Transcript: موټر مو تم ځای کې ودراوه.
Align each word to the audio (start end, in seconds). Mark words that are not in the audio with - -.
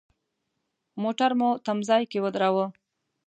موټر 1.01 1.31
مو 1.39 1.49
تم 1.65 1.77
ځای 1.89 2.03
کې 2.11 2.19
ودراوه. 2.23 2.65